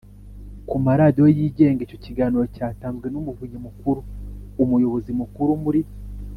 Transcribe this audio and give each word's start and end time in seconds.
ku 0.67 0.75
maradiyo 0.85 1.27
yigenga 1.37 1.79
Icyo 1.85 1.97
kiganiro 2.03 2.43
cyatanzwe 2.55 3.07
n 3.09 3.15
Umuvunyi 3.21 3.57
Mukuru 3.65 3.99
Umuyobozi 4.63 5.11
Mukuru 5.19 5.51
muri 5.65 5.81